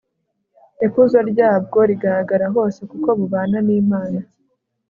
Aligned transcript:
ikuzo 0.85 1.19
ryabwo 1.31 1.77
rigaragara 1.89 2.45
hose. 2.55 2.79
kuko 2.91 3.09
bubana 3.19 3.57
n'imana 3.67 4.19